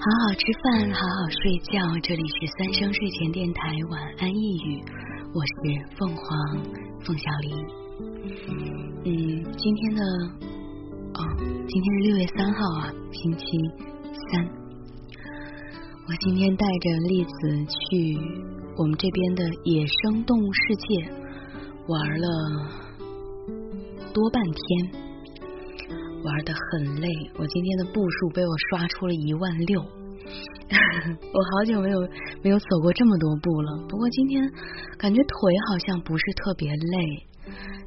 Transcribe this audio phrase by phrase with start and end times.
[0.00, 1.78] 好好吃饭，好好睡觉。
[2.02, 4.82] 这里是三生睡前电台晚安一语，
[5.34, 5.52] 我是
[5.98, 6.24] 凤凰
[7.04, 7.52] 凤小黎。
[9.04, 10.02] 嗯，今天的
[11.12, 11.20] 哦，
[11.68, 13.44] 今天是六月三号啊，星期
[14.32, 14.48] 三。
[16.08, 17.30] 我今天带着栗子
[17.68, 18.16] 去
[18.78, 21.12] 我们这边的野生动物世界
[21.88, 22.26] 玩了
[24.14, 25.09] 多半天。
[26.22, 32.00] 玩的很累，我今天的步数被我刷出了一万六， 我好久没有
[32.42, 33.86] 没有走过这么多步了。
[33.88, 34.42] 不过今天
[34.98, 37.26] 感觉腿好像不是特别累，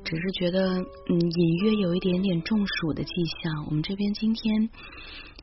[0.03, 3.11] 只是觉得嗯隐约有一点点中暑的迹
[3.43, 3.65] 象。
[3.67, 4.69] 我们这边今天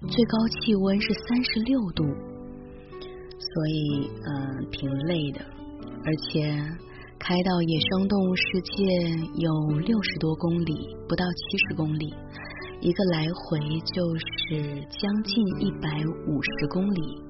[0.08, 5.40] 最高气温是三十六度，所以嗯挺累的，
[6.04, 6.50] 而且
[7.20, 8.84] 开到野生动物世界
[9.36, 12.12] 有六十多公里，不到七十公里。
[12.80, 13.58] 一个来回
[13.94, 17.22] 就是将近一百五十公里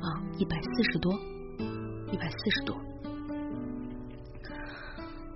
[0.00, 1.12] 啊，一百四十多，
[2.12, 2.76] 一百四十多。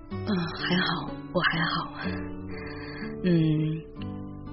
[0.09, 1.91] 嗯，还好，我还好。
[3.25, 3.29] 嗯，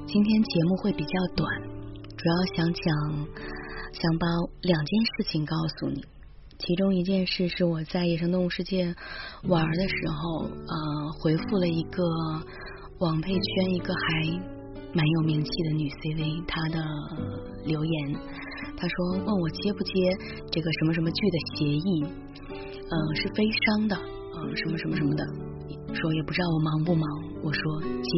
[0.04, 1.62] 今天节目会比较短，
[2.16, 2.84] 主要想讲，
[3.92, 4.26] 想把
[4.62, 6.04] 两件事情告诉你。
[6.58, 8.92] 其中一件事是我在野生动物世界
[9.44, 12.02] 玩的时候，呃，回复了一个
[12.98, 14.53] 网配圈一个还。
[14.94, 16.78] 蛮有名气的女 CV，她的
[17.66, 18.14] 留言，
[18.76, 19.90] 她说问我接不接
[20.52, 22.04] 这个什么什么剧的协议，
[22.78, 25.26] 嗯，是悲伤的，嗯，什么什么什么的，
[25.92, 27.04] 说也不知道我忙不忙，
[27.42, 28.08] 我说接。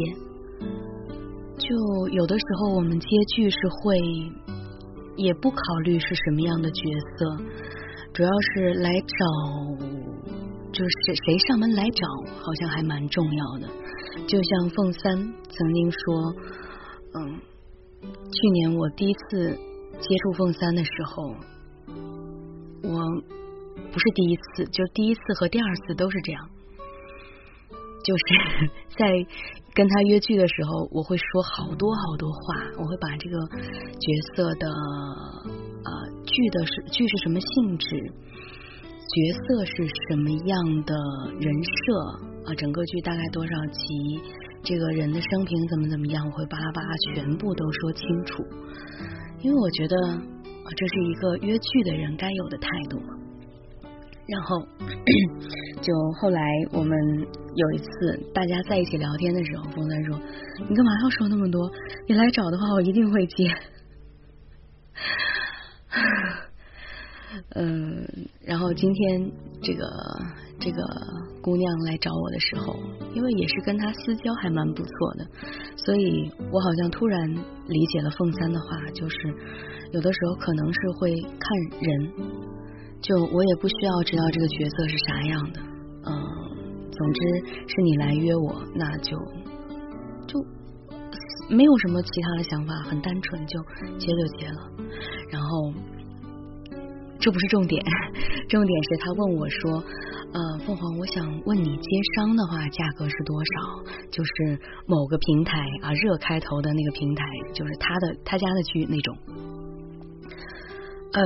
[1.57, 1.73] 就
[2.13, 3.97] 有的时候我们接剧是会，
[5.17, 6.83] 也不考虑是什么样的角
[7.17, 7.41] 色，
[8.13, 9.25] 主要是来找，
[10.73, 13.69] 就是谁上门来找，好像还蛮重要的。
[14.27, 16.35] 就像凤三曾经说。
[17.19, 17.41] 嗯，
[18.03, 19.57] 去年我第一次
[20.01, 21.35] 接触凤三的时候，
[22.83, 23.01] 我
[23.91, 26.51] 不是第一次，就第一次和第二次都是这样，
[28.05, 29.27] 就是 在
[29.73, 32.39] 跟他约剧的时候，我会说好多好多话，
[32.79, 33.39] 我会把这个
[33.99, 35.91] 角色的啊
[36.25, 37.87] 剧的是剧是什么性质，
[39.09, 40.95] 角色是什么样的
[41.41, 44.21] 人设啊，整个剧大概多少集。
[44.69, 48.43] 这个人的生平怎么怎么样，我会巴拉巴拉全部都说清楚，
[49.41, 49.97] 因为我觉得，
[50.77, 53.01] 这是一个约剧的人该有的态度。
[54.27, 54.61] 然后
[55.81, 56.99] 就后来我们
[57.55, 57.87] 有一次
[58.35, 60.19] 大家在一起聊天的时候，风三说
[60.69, 61.71] ：“你干嘛要说那么多？
[62.09, 63.47] 你来找的话，我一定会接。”
[67.55, 68.05] 嗯，
[68.45, 69.31] 然后今天
[69.63, 69.87] 这个
[70.67, 70.83] 这个
[71.41, 72.75] 姑娘来找我的时候，
[73.15, 75.25] 因为也是跟她私交还蛮不错的，
[75.77, 77.33] 所以我好像突然
[77.69, 79.17] 理解了凤三的话，就是
[79.93, 82.11] 有的时候可能是会看人，
[83.01, 86.13] 就我也不需要知道这个角色是啥样的，嗯，
[86.91, 87.21] 总之
[87.69, 89.17] 是你来约我，那就
[90.27, 90.45] 就
[91.49, 93.61] 没有什么其他的想法，很单纯，就
[93.99, 94.69] 接就接了，
[95.31, 95.73] 然后。
[97.19, 97.83] 这不是重点，
[98.47, 99.83] 重点是他问我说
[100.33, 103.51] ：“呃，凤凰，我想问你接商的话，价格是多少？
[104.11, 109.17] 就是某个平台啊，热开头的那个平台，就是他的他家的剧那种。
[111.13, 111.23] 呃，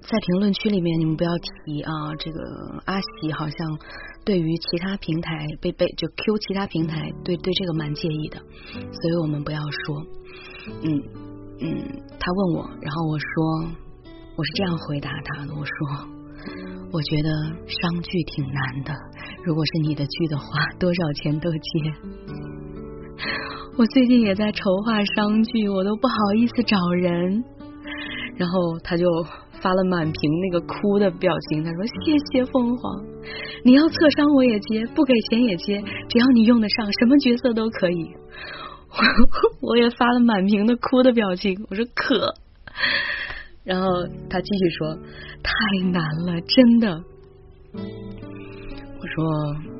[0.00, 2.40] 在评论区里面你们不要提啊，这个
[2.86, 3.78] 阿喜好像
[4.24, 10.04] 对于其他平台被被就 Q 其他平台对对这个蛮介意的，所以我们不要说。
[10.82, 11.02] 嗯
[11.60, 13.70] 嗯，他问我，然后我说。”
[14.38, 17.28] 我是这样回答他的，我说，我觉得
[17.66, 18.92] 商剧挺难的，
[19.44, 20.44] 如果是你的剧的话，
[20.80, 21.58] 多少钱都接。
[23.76, 27.44] 我最近也在筹划商剧，我都不好意思找人。
[28.36, 29.04] 然后他就
[29.60, 33.04] 发了满屏那个哭的表情，他说：“谢谢凤凰，
[33.64, 38.14] 你要测商我也接，不给钱也接，只要你用得上，什么角色都可以。
[39.60, 42.32] ”我也发了满屏的哭的表情，我说可。
[43.68, 43.86] 然后
[44.30, 44.96] 他继续说
[45.44, 45.52] ：“太
[45.92, 46.88] 难了，真的。”
[49.00, 49.22] 我说：“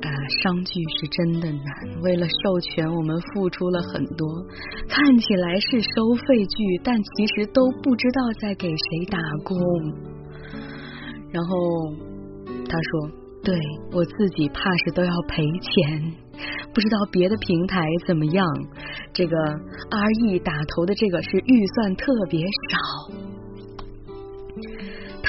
[0.05, 0.07] 啊，
[0.43, 2.01] 商剧是真的难。
[2.03, 4.27] 为了授权，我们付出了很多。
[4.87, 9.57] 看起来是收费剧，但其实都不知道在给谁打工。”
[11.33, 11.57] 然后
[12.69, 13.09] 他说
[13.43, 13.57] ：“对
[13.91, 16.13] 我自己怕是都要赔钱，
[16.75, 18.45] 不知道别的平台怎么样。
[19.13, 23.28] 这个 RE 打头的这个是预算特别少。”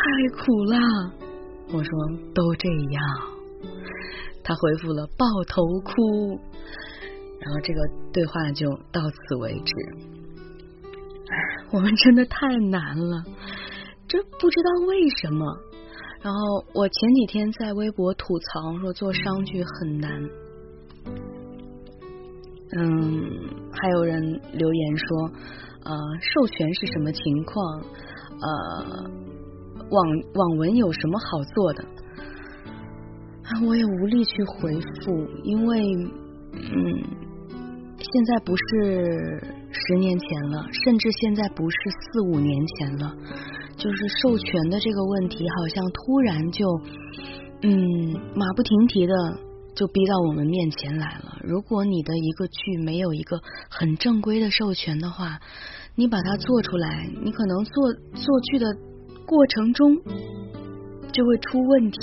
[0.00, 0.06] 太
[0.43, 0.79] 苦了，
[1.75, 1.91] 我说
[2.35, 3.05] 都这样，
[4.43, 6.41] 他回复了抱头哭，
[7.38, 7.81] 然后这个
[8.11, 9.75] 对话就到此为止。
[11.70, 13.25] 我们真的太难了，
[14.08, 15.44] 这不知道为什么。
[16.23, 20.11] 然后我前几天在微博吐槽说做商剧很难，
[22.79, 23.31] 嗯，
[23.73, 25.31] 还有人留言说，
[25.85, 27.82] 呃，授权是什么情况？
[28.41, 29.11] 呃，
[29.91, 31.85] 网网文有什么好做的？
[33.45, 35.83] 啊我也无力去回复，因为，
[36.53, 37.03] 嗯，
[37.99, 39.43] 现在不是
[39.73, 43.15] 十年前了，甚至现在不是四五年前了。
[43.77, 46.67] 就是授权的这个问题，好像突然就，
[47.63, 49.15] 嗯，马不停蹄的
[49.75, 51.39] 就逼到我们面前来了。
[51.43, 53.41] 如果你的一个剧没有一个
[53.71, 55.41] 很正规的授权的话，
[55.97, 58.67] 你把它做出来，你可能做做剧的
[59.31, 59.94] 过程中
[61.15, 61.99] 就会出问题。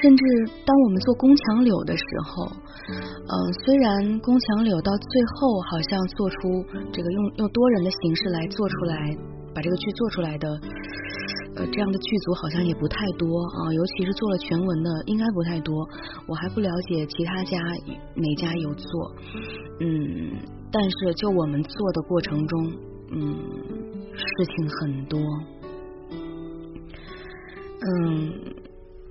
[0.00, 0.24] 甚至
[0.64, 2.48] 当我们做宫墙柳的时候，
[2.88, 8.96] 嗯，虽然宫墙柳到最后好像做出这个用用多人的形式来做出来。
[9.54, 10.48] 把这个剧做出来的，
[11.56, 15.76] 呃，这样的剧组好像也不太多啊，尤其是做了全文的，应该不太多。
[16.26, 17.58] 我还不了解其他家
[18.16, 19.12] 哪家有做，
[19.80, 20.40] 嗯，
[20.72, 22.72] 但是就我们做的过程中，
[23.10, 23.36] 嗯，
[24.16, 25.20] 事情很多，
[27.84, 28.54] 嗯，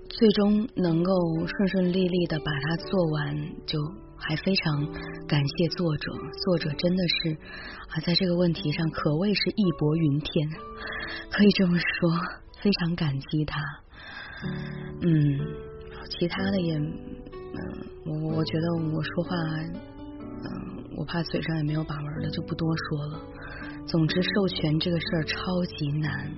[0.09, 1.13] 最终能够
[1.47, 3.35] 顺顺利利的把它做完
[3.65, 3.79] 就。
[4.23, 4.85] 还非常
[5.27, 6.11] 感谢作者，
[6.45, 7.33] 作者真的是
[7.89, 10.47] 啊，在这个问题上可谓是义薄云天，
[11.31, 12.11] 可以这么说，
[12.61, 13.59] 非常感激他。
[15.01, 15.39] 嗯，
[16.07, 16.93] 其他的也，嗯，
[18.05, 19.35] 我我觉得我说话，
[19.65, 23.19] 嗯，我怕嘴上也没有把门的，就不多说了。
[23.91, 25.35] 总之，授权这个事儿超
[25.65, 26.31] 级难，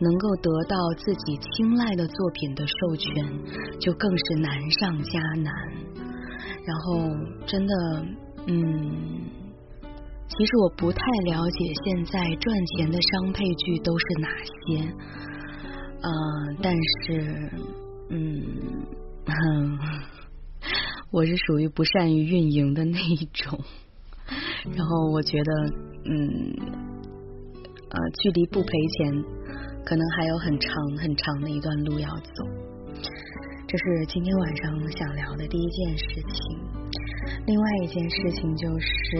[0.00, 5.52] 能够得到自己青睐的作品的授权，就更是难上加难。
[6.64, 6.98] 然后，
[7.46, 7.74] 真的，
[8.48, 9.22] 嗯，
[10.26, 14.92] 其实我不太了解现在赚钱的商配剧都是哪些，
[16.02, 16.10] 呃，
[16.60, 17.50] 但是，
[18.10, 18.42] 嗯，
[19.26, 19.78] 哼
[21.12, 23.60] 我是属于不善于运营的那一种。
[24.74, 25.52] 然后我觉得，
[26.04, 26.95] 嗯，
[27.88, 28.68] 呃，距离不赔
[28.98, 29.12] 钱，
[29.84, 32.44] 可能还有很长很长的一段路要走。
[33.68, 36.58] 这是今天晚上想聊的第一件事情。
[37.46, 39.18] 另外一件事情就是，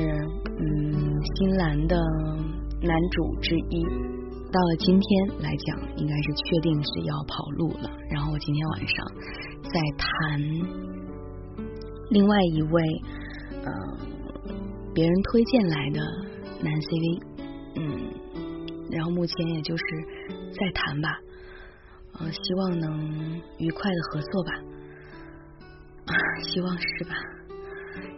[0.58, 1.96] 嗯，新兰的
[2.80, 3.82] 男主之一，
[4.52, 7.90] 到了今天来讲，应该是确定是要跑路了。
[8.10, 9.06] 然后我今天晚上
[9.62, 10.40] 在谈
[12.10, 12.82] 另外一位，
[13.64, 13.72] 呃，
[14.94, 16.00] 别人推荐来的
[16.62, 17.22] 男 CV，
[17.74, 18.10] 嗯，
[18.90, 19.82] 然后目前也就是
[20.52, 21.08] 在谈吧。
[22.18, 24.52] 呃，希望能愉快的合作吧，
[26.42, 27.14] 希望是吧？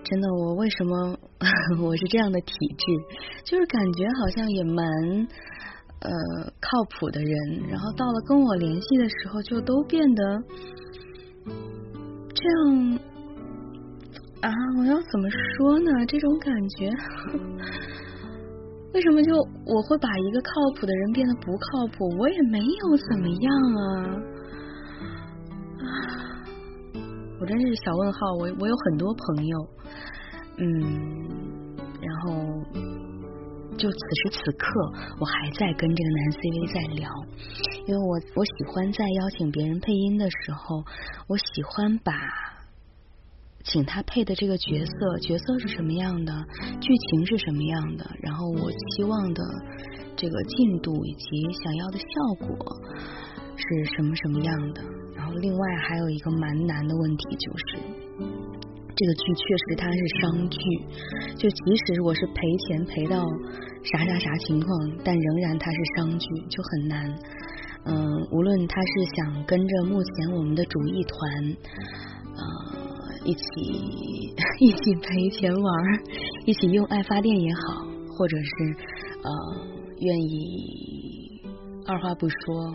[0.05, 1.19] 真的，我为什么
[1.83, 2.85] 我是这样的体质？
[3.45, 4.85] 就是感觉好像也蛮
[6.01, 6.11] 呃
[6.61, 10.43] 靠谱的人，然后到了跟我联系的时候，就都变得
[12.35, 12.99] 这样
[14.43, 14.51] 啊！
[14.79, 15.91] 我要怎么说呢？
[16.07, 16.91] 这种感觉。
[18.95, 19.33] 为什么就
[19.67, 22.09] 我会把一个靠谱的人变得不靠谱？
[22.19, 23.85] 我也没有怎么样啊！
[27.41, 28.19] 我真是小问号。
[28.41, 29.69] 我我有很多朋友，
[30.57, 30.65] 嗯，
[32.01, 32.33] 然后
[33.77, 34.67] 就此时此刻，
[35.21, 37.09] 我还在跟这个男 CV 在聊，
[37.87, 40.83] 因为我我喜欢在邀请别人配音的时候，
[41.29, 42.13] 我喜欢把。
[43.71, 46.33] 请他配的这个角色，角色是什么样的，
[46.81, 49.43] 剧情是什么样的，然后我期望的
[50.17, 52.57] 这个进度以及想要的效果
[53.57, 54.83] 是什么什么样的。
[55.15, 57.77] 然后另外还有一个蛮难的问题就是，
[58.97, 60.59] 这个剧确实它是商剧，
[61.37, 63.23] 就即使我是赔钱赔到
[63.85, 64.69] 啥啥啥情况，
[65.05, 67.19] 但仍然它是商剧，就很难。
[67.85, 67.95] 嗯，
[68.33, 71.57] 无论他是想跟着目前我们的主艺团，
[73.29, 73.41] 一起
[74.59, 75.65] 一起赔钱玩，
[76.47, 77.85] 一起用爱发电也好，
[78.17, 78.51] 或者是
[79.23, 79.31] 呃
[80.01, 81.43] 愿意
[81.87, 82.73] 二话不说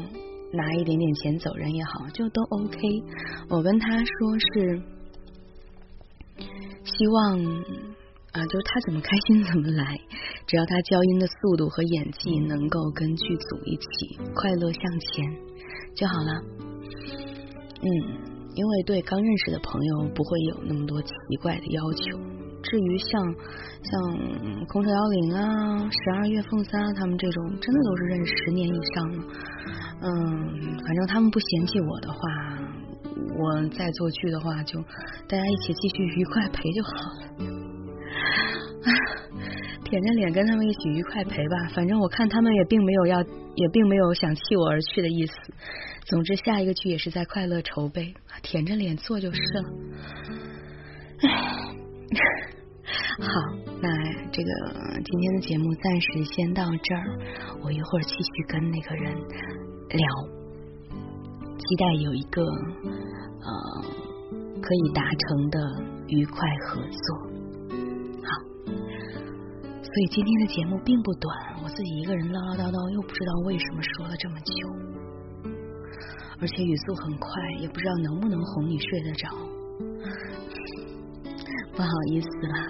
[0.54, 2.78] 拿一点点钱走人也好，就都 OK。
[3.50, 4.80] 我跟他说是
[6.84, 7.40] 希望
[8.34, 10.00] 啊，就是他怎么开心怎么来，
[10.46, 15.36] 只要他交音的速度和演技能够跟剧组一起快乐向前
[15.96, 16.44] 就好了。
[17.82, 18.33] 嗯。
[18.56, 22.18] 因为对刚认识的朋友不会有那么多奇怪的要求。
[22.64, 23.36] 至于像
[23.84, 29.24] 像空车幺零啊、十二月凤三啊，他们这种真的都是认识十年以上了。
[30.02, 32.20] 嗯，反正他们不嫌弃我的话，
[33.38, 34.80] 我再做剧的话，就
[35.28, 37.10] 大家一起继续愉快陪就好了。
[39.84, 41.68] 舔着脸跟他们一起愉快陪吧。
[41.76, 45.34] 反正我看他们也并没有要，也并没有想弃我而去的意思。
[46.06, 49.64] 总之，下一个剧也是在快乐筹备，舔着脸做就是了。
[51.22, 51.30] 唉
[53.20, 53.28] 好，
[53.82, 53.88] 那
[54.32, 54.50] 这个
[55.04, 57.20] 今天的节目暂时先到这儿，
[57.64, 59.16] 我一会儿继续跟那个人
[59.90, 60.00] 聊，
[61.58, 63.82] 期待有一个呃
[64.62, 65.60] 可以达成的
[66.08, 66.36] 愉快
[66.68, 67.18] 合作。
[68.24, 68.30] 好，
[69.82, 74.54] 所以今天的节目并不短，我自己一个人唠唠叨叨，又不知道为什么说了这么久，
[76.44, 77.30] 而且语速很快，
[77.62, 79.30] 也不知道能不能哄你睡得着，
[81.72, 82.68] 不好意思啦。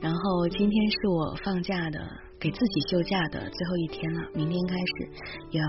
[0.00, 1.98] 然后今天是我放假的，
[2.38, 4.20] 给自己休假的最后一天了。
[4.32, 5.10] 明天开始
[5.58, 5.64] 要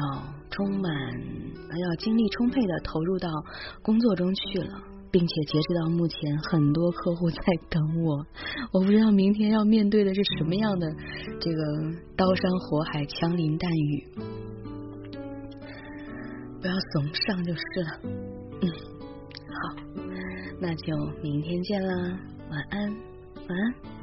[0.51, 0.93] 充满，
[1.81, 3.27] 要精力充沛的投入到
[3.81, 8.23] 工作中去了，并且截止到目前，很多客户在等我。
[8.71, 10.87] 我不知道明天要面对的是什么样的
[11.41, 11.63] 这个
[12.15, 14.07] 刀山火海、枪林弹雨，
[16.61, 17.99] 不要怂上就是了。
[18.61, 18.69] 嗯，
[19.47, 19.75] 好，
[20.59, 22.91] 那就明天见啦，晚安，
[23.47, 23.98] 晚安。